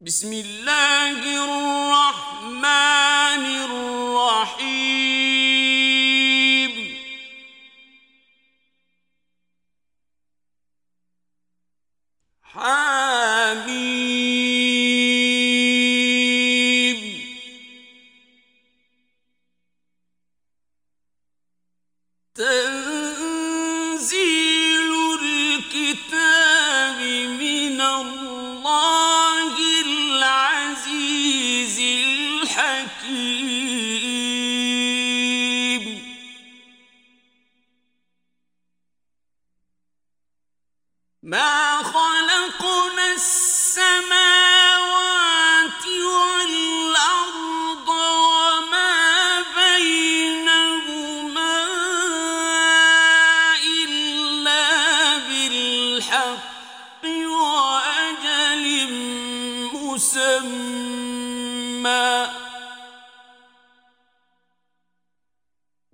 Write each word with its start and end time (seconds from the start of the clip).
بسم 0.00 0.32
الله 0.32 1.44
الرحمن 1.44 1.65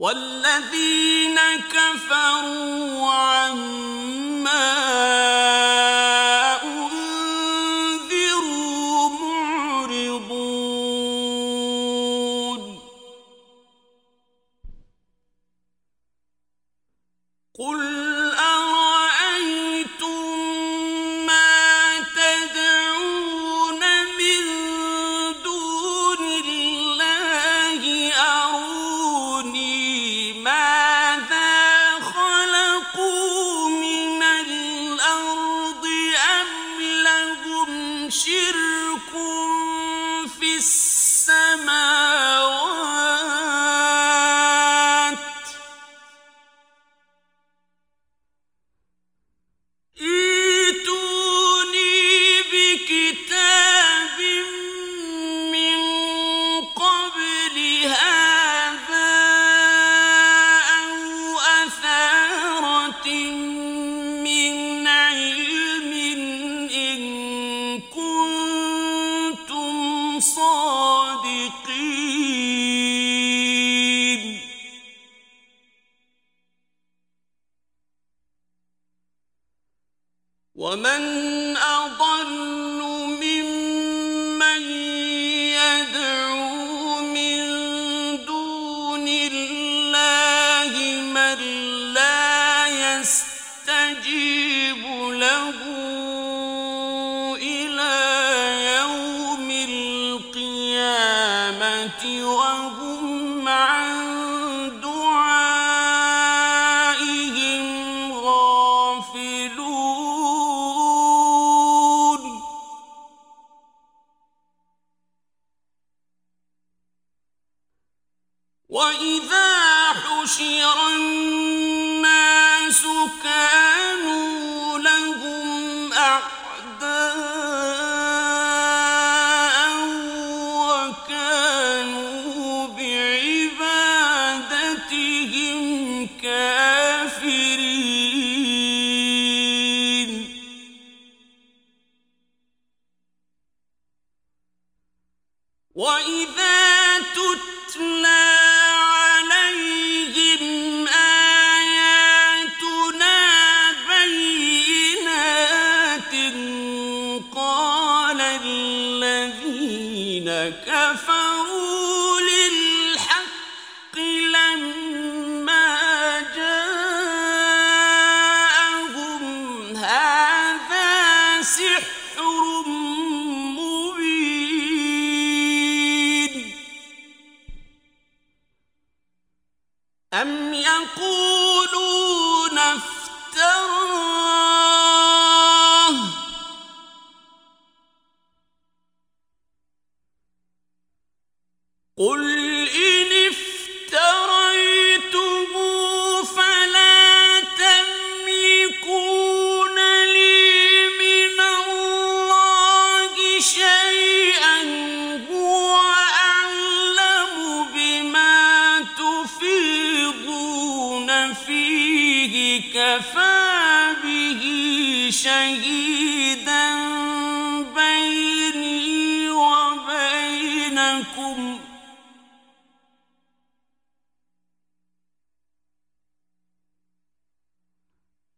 والذين 0.03 1.39
كفروا 1.73 3.32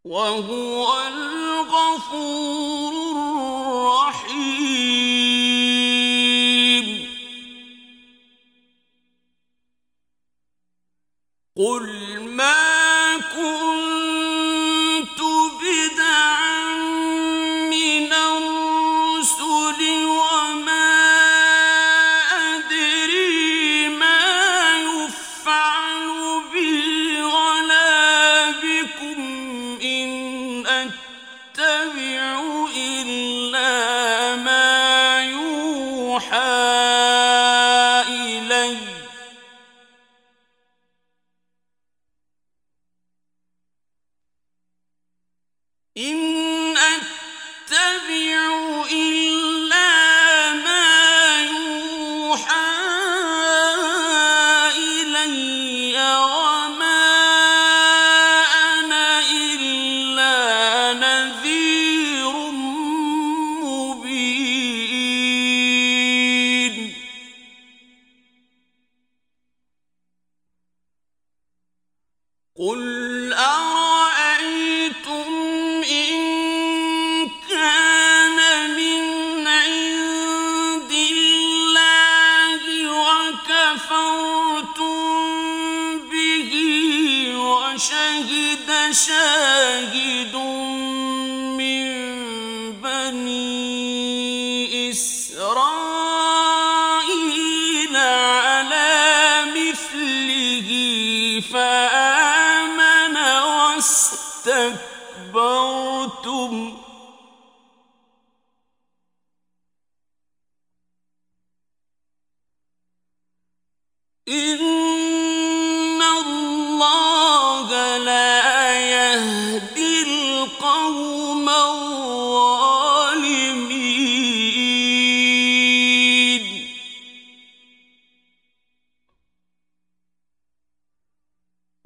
وهو 0.05 1.09
الغفور 1.09 2.93
الرحيم. 3.17 4.65
قل 11.56 12.04
يوحى 52.35 52.74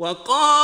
وقال 0.08 0.57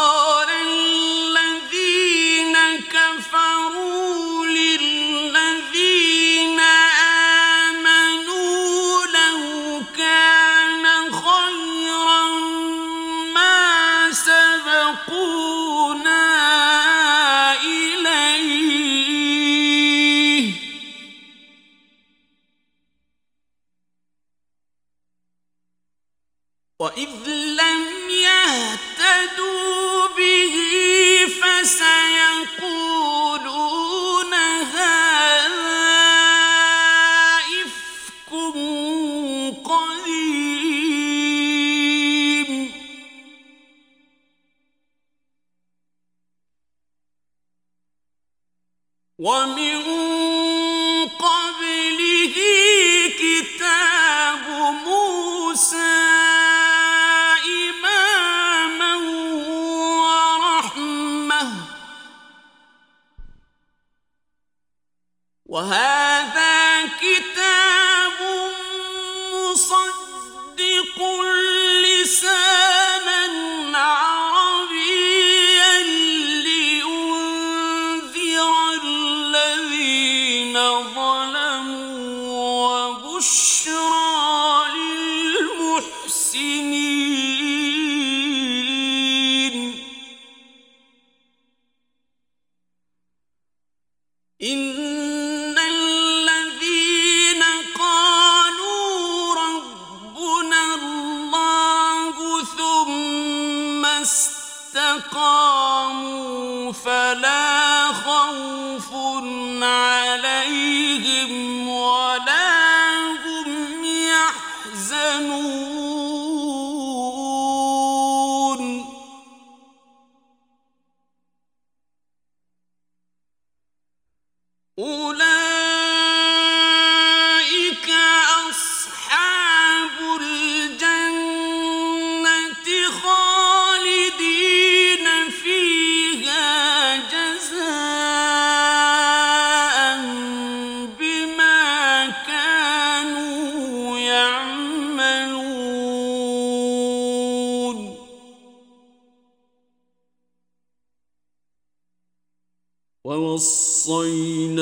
ومن 49.25 50.04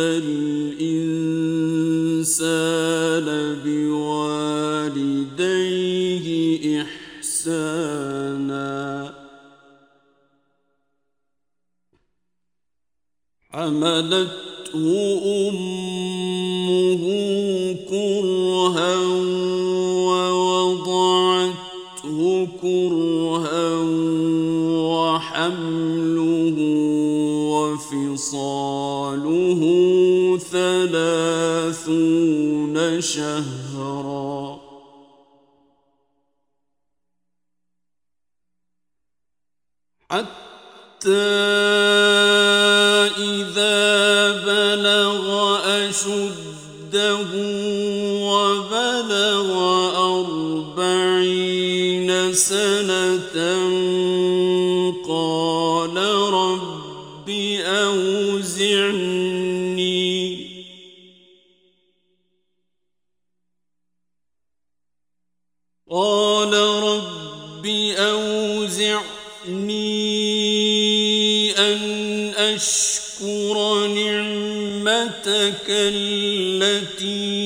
الإنسان 0.02 1.26
بوالديه 3.64 5.02
إحسانا. 6.82 8.62
حملته 13.50 14.86
أمه 15.48 17.04
كرها 17.90 18.96
ووضعته 20.08 21.38
كرها 22.62 23.66
وحمله 24.88 26.58
وفصاله 28.02 28.72
ثلاثون 30.38 32.00
شهرا. 33.00 34.60
حتى 40.10 41.08
إذا 43.18 44.32
بلغ 44.44 45.26
أشده 45.88 47.30
وبلغ 48.28 49.48
أربعين 50.76 52.10
سنة 52.34 53.36
قال 55.08 55.96
رب 56.32 57.28
أوزعني 57.66 59.61
قال 65.92 66.54
رب 66.82 67.66
أوزعني 67.96 69.02
أن 71.58 71.78
أشكر 72.36 73.86
نعمتك 73.86 75.66
التي 75.68 77.41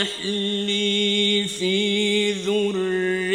وأصلح 0.00 0.24
لي 0.24 1.44
في 1.48 2.32
ذريتي. 2.32 3.30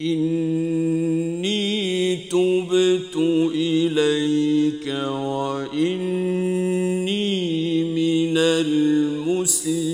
إني 0.00 1.48
تبت 2.16 3.16
إليك 3.54 4.86
وإني 5.06 6.08
من 7.84 8.38
المسلمين. 8.38 9.87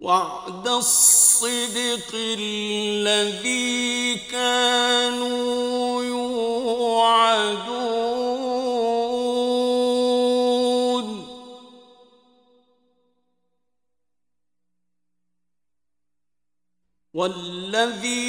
وعد 0.00 0.68
الصدق 0.68 2.14
الذي 2.14 4.14
كانوا 4.30 6.04
يوعدون. 6.04 7.86
والذي 17.14 18.25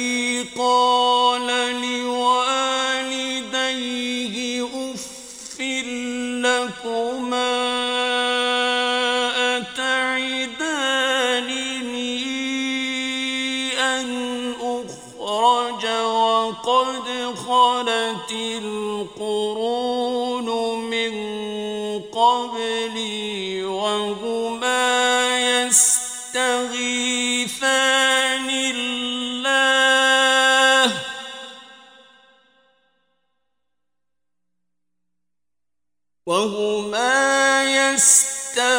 وهما 36.28 37.64
يستغيثان. 37.64 38.78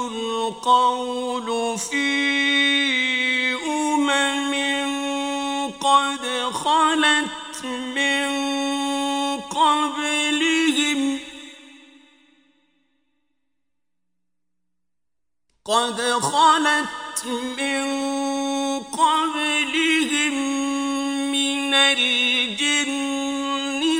القول 0.61 1.77
في 1.79 3.55
أمم 3.65 4.53
قد 5.81 6.25
خلت 6.53 7.65
من 7.65 8.29
قبلهم 9.41 11.19
قد 15.65 16.01
خلت 16.21 17.25
من 17.57 17.83
قبلهم 18.79 20.33
من 21.31 21.73
الجن 21.73 23.01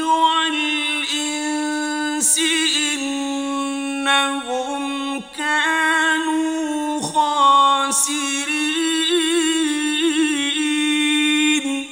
والإنس 0.01 1.41
إنهم 2.93 4.60
الخاسرين. 10.51 11.87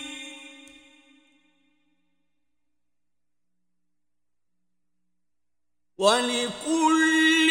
ولكل 5.97 7.49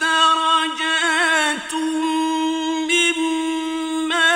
درجات 0.00 1.74
مما 2.90 4.30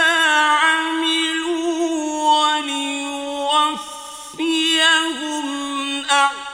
عملوا 0.64 1.76
وليوفيهم 2.56 3.86
أعمالهم 6.10 6.45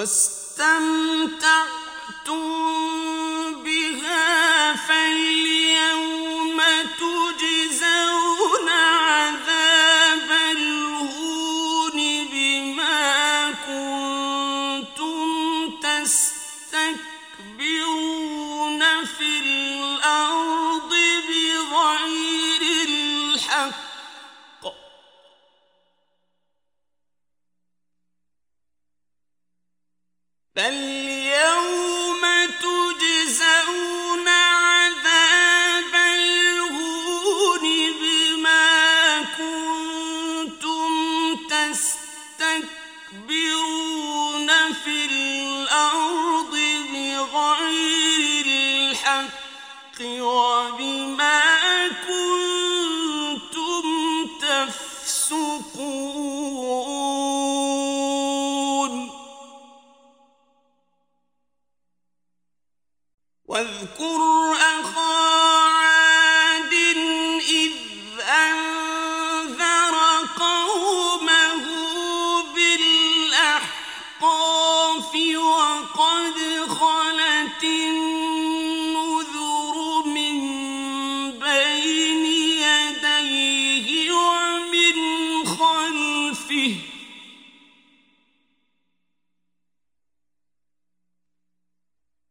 was 0.00 0.39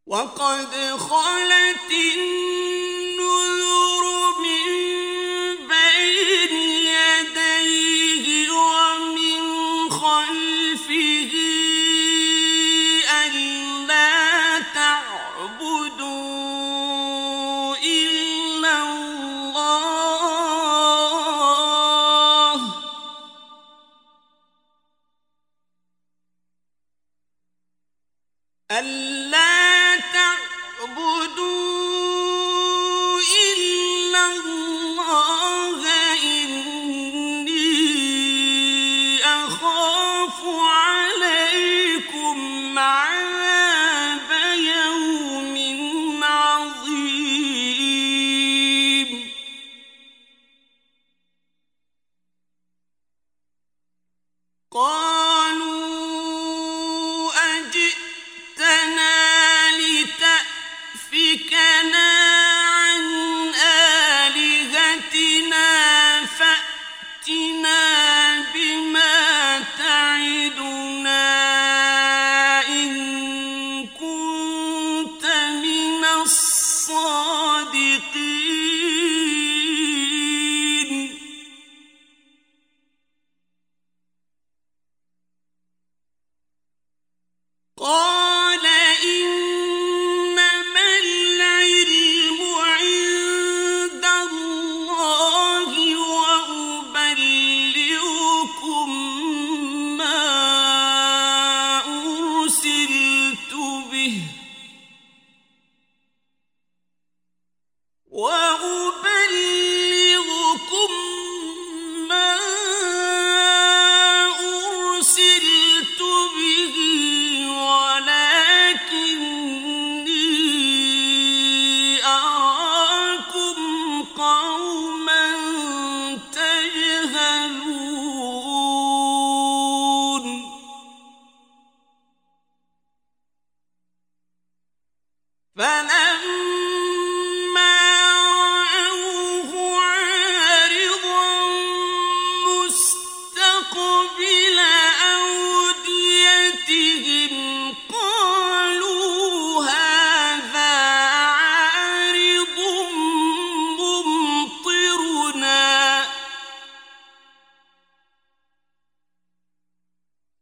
وقد 0.10 0.74
خلت 0.98 1.92
النار 1.92 2.39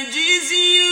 نجزي 0.03 0.82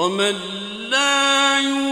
ومن 0.00 0.34
لا 0.90 1.58
يجب 1.60 1.89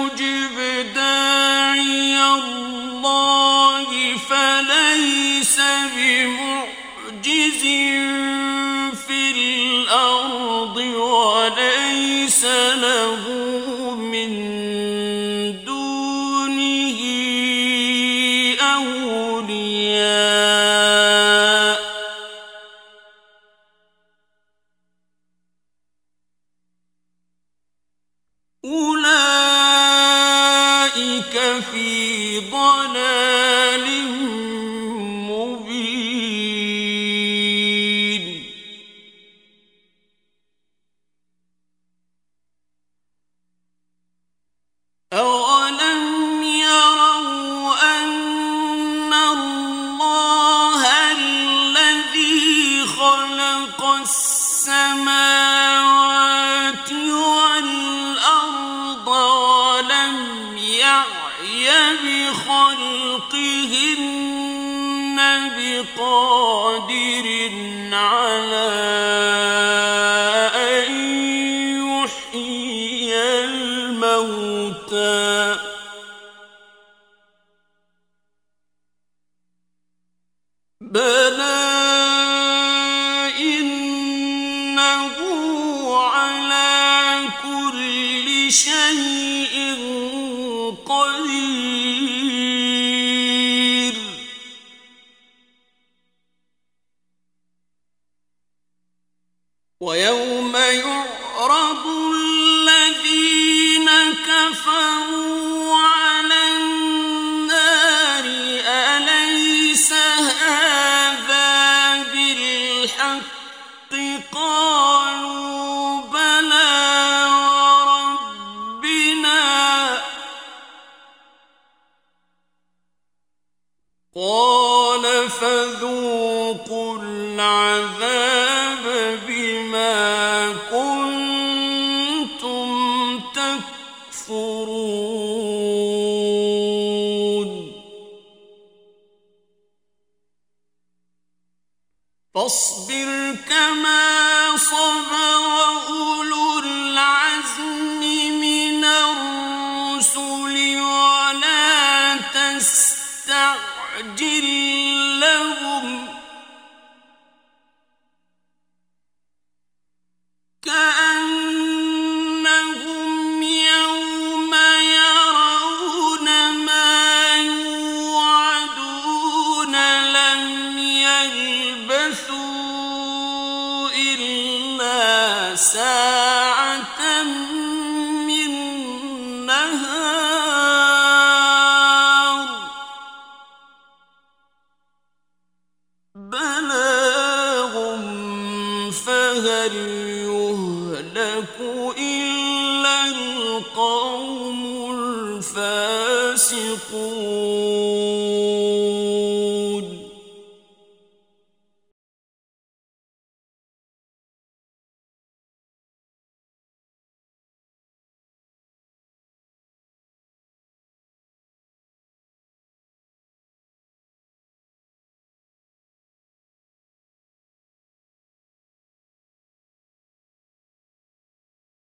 بقادر 66.87 67.16